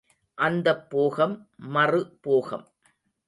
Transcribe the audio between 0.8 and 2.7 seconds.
போகம், மறு போகம்.